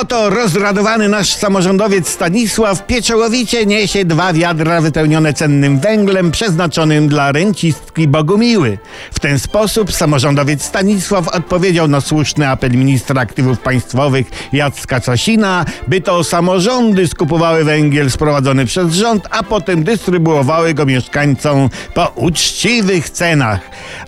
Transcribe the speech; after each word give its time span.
Oto 0.00 0.30
rozradowany 0.30 1.08
nasz 1.08 1.34
samorządowiec 1.34 2.08
Stanisław 2.08 2.86
pieczołowicie 2.86 3.66
niesie 3.66 4.04
dwa 4.04 4.32
wiadra 4.32 4.80
wypełnione 4.80 5.32
cennym 5.32 5.80
węglem 5.80 6.30
przeznaczonym 6.30 7.08
dla 7.08 7.32
rencistki 7.32 8.08
Bogumiły. 8.08 8.78
W 9.12 9.20
ten 9.20 9.38
sposób 9.38 9.92
samorządowiec 9.92 10.62
Stanisław 10.62 11.28
odpowiedział 11.28 11.88
na 11.88 12.00
słuszny 12.00 12.48
apel 12.48 12.70
ministra 12.70 13.22
aktywów 13.22 13.58
państwowych 13.58 14.26
Jacka 14.52 15.00
Casina, 15.00 15.64
by 15.88 16.00
to 16.00 16.24
samorządy 16.24 17.08
skupowały 17.08 17.64
węgiel 17.64 18.10
sprowadzony 18.10 18.66
przez 18.66 18.92
rząd, 18.92 19.28
a 19.30 19.42
potem 19.42 19.84
dystrybuowały 19.84 20.74
go 20.74 20.86
mieszkańcom 20.86 21.70
po 21.94 22.06
uczciwych 22.14 23.10
cenach. 23.10 23.60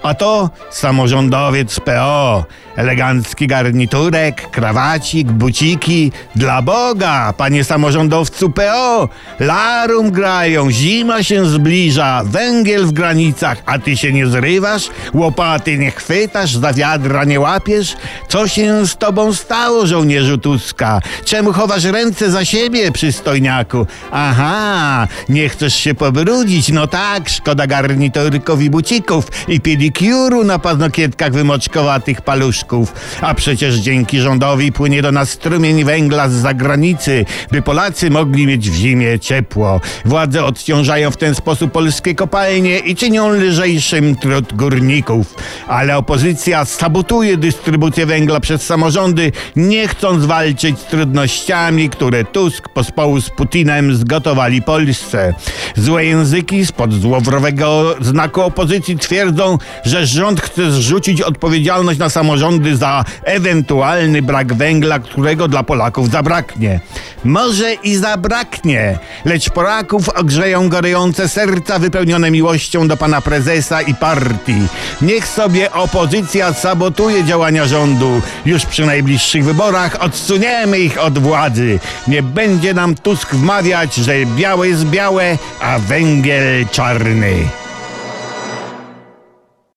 A 0.03 0.15
to 0.15 0.51
samorządowiec 0.71 1.81
PO. 1.81 2.45
Elegancki 2.77 3.47
garniturek, 3.47 4.51
krawacik, 4.51 5.33
buciki. 5.77 6.13
Dla 6.37 6.63
Boga, 6.63 7.33
panie 7.37 7.65
samorządowcu 7.65 8.51
PO! 8.51 9.09
Larum 9.41 10.11
grają, 10.11 10.71
zima 10.71 11.23
się 11.23 11.47
zbliża, 11.47 12.23
węgiel 12.25 12.87
w 12.87 12.93
granicach, 12.93 13.63
a 13.67 13.79
ty 13.79 13.97
się 13.97 14.13
nie 14.13 14.27
zrywasz? 14.27 14.89
Łopaty 15.15 15.79
nie 15.79 15.91
chwytasz, 15.91 16.57
za 16.57 16.73
wiadra 16.73 17.25
nie 17.25 17.41
łapiesz? 17.41 17.95
Co 18.29 18.49
się 18.49 18.87
z 18.87 18.97
tobą 18.97 19.35
stało, 19.35 19.87
żołnierzu 19.87 20.39
Tuska? 20.39 21.01
Czemu 21.25 21.53
chowasz 21.53 21.85
ręce 21.85 22.31
za 22.31 22.45
siebie, 22.45 22.93
przystojniaku? 22.93 23.87
Aha, 24.13 25.09
nie 25.29 25.49
chcesz 25.49 25.75
się 25.75 25.95
pobrudzić? 25.95 26.69
No 26.69 26.87
tak, 26.87 27.29
szkoda 27.29 27.67
garniturkowi 27.67 28.71
bucików 28.71 29.29
i 29.49 29.61
pedikuru 29.61 30.45
na 30.45 30.59
paznokietkach 30.59 31.33
wymoczkowatych 31.33 32.21
paluszków. 32.21 32.93
A 33.21 33.35
przecież 33.35 33.75
dzięki 33.75 34.21
rządowi 34.21 34.73
płynie 34.73 35.03
do 35.03 35.13
nas 35.13 35.39
strumień 35.57 35.85
węgla 35.85 36.29
z 36.29 36.33
zagranicy, 36.33 37.25
by 37.51 37.63
Polacy 37.63 38.11
mogli 38.11 38.47
mieć 38.47 38.71
w 38.71 38.75
zimie 38.75 39.19
ciepło. 39.19 39.81
Władze 40.05 40.45
odciążają 40.45 41.11
w 41.11 41.17
ten 41.17 41.35
sposób 41.35 41.73
polskie 41.73 42.15
kopalnie 42.15 42.79
i 42.79 42.97
czynią 42.97 43.31
lżejszym 43.33 44.17
trud 44.17 44.53
górników. 44.55 45.35
Ale 45.69 45.97
opozycja 45.97 46.65
sabotuje 46.65 47.37
dystrybucję 47.37 48.07
węgla 48.07 48.41
przez 48.41 48.63
samorządy, 48.63 49.33
nie 49.57 49.89
chcąc 49.89 50.25
walczyć 50.25 50.79
z 50.79 50.85
trudnościami, 50.85 51.91
które 51.91 52.25
Tusk 52.25 52.69
pospołu 52.69 53.21
z 53.21 53.31
Putinem 53.31 53.95
zgotowali 53.95 54.63
Polsce. 54.63 55.35
Złe 55.77 56.05
języki 56.05 56.67
spod 56.67 56.95
złowrowego 56.95 57.95
znaku 58.01 58.41
opozycji 58.41 58.99
twierdzą, 58.99 59.59
że 59.85 60.07
rząd 60.07 60.41
chce 60.41 60.71
zrzucić 60.71 61.23
odpowiedzialność 61.23 61.99
na 61.99 62.09
samorządy 62.09 62.77
za 62.77 63.05
ewentualny 63.25 64.23
brak 64.23 64.55
węgla, 64.55 64.99
którego 64.99 65.46
dla 65.49 65.63
Polaków 65.63 66.11
zabraknie. 66.11 66.81
Może 67.25 67.75
i 67.75 67.97
zabraknie, 67.97 68.99
lecz 69.25 69.51
Polaków 69.51 70.09
ogrzeją 70.09 70.69
gorejące 70.69 71.29
serca 71.29 71.79
wypełnione 71.79 72.31
miłością 72.31 72.89
do 72.89 72.97
pana 72.97 73.21
prezesa 73.21 73.83
i 73.83 73.95
partii. 73.95 74.67
Niech 75.03 75.29
sobie 75.29 75.73
opozycja 75.73 76.53
sabotuje 76.53 77.25
działania 77.25 77.67
rządu. 77.67 78.23
Już 78.47 78.67
przy 78.67 78.87
najbliższych 78.87 79.45
wyborach 79.45 79.97
odsuniemy 80.01 80.79
ich 80.79 80.99
od 80.99 81.19
władzy. 81.19 81.79
Nie 82.09 82.23
będzie 82.23 82.75
nam 82.75 82.95
Tusk 82.95 83.35
wmawiać, 83.35 83.95
że 83.95 84.13
białe 84.37 84.69
jest 84.69 84.85
białe, 84.85 85.39
a 85.61 85.79
węgiel 85.79 86.67
czarny. 86.71 87.66